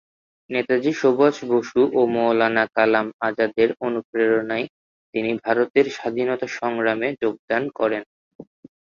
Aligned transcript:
নেতাজি 0.49 0.91
সুভাষ 0.93 1.35
বসু 1.51 1.81
ও 1.91 2.09
মৌলানা 2.15 2.63
কালাম 2.75 3.07
আজাদের 3.27 3.69
অনুপ্রেরণায় 3.85 4.65
তিনি 5.13 5.31
ভারতের 5.43 5.85
স্বাধীনতা 5.97 6.47
সংগ্রামে 6.59 7.07
যোগদান 7.21 7.63
করেন। 7.79 8.03